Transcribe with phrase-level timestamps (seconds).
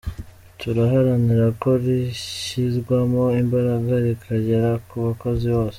[0.59, 5.69] Turaharanira ko rishyirwamo imbaraga rikagera ku bakozi bose.